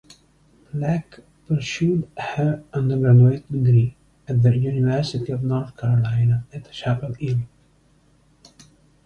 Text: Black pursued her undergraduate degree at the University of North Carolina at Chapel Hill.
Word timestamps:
Black 0.73 1.19
pursued 1.47 2.09
her 2.17 2.63
undergraduate 2.73 3.45
degree 3.51 3.95
at 4.27 4.41
the 4.41 4.57
University 4.57 5.31
of 5.31 5.43
North 5.43 5.77
Carolina 5.77 6.47
at 6.51 6.71
Chapel 6.71 7.13
Hill. 7.13 7.41